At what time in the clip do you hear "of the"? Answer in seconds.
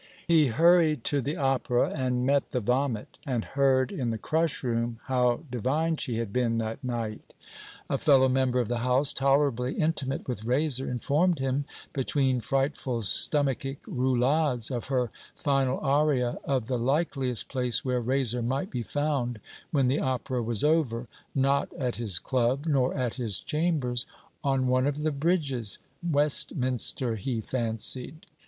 8.59-8.79, 16.45-16.79, 24.87-25.11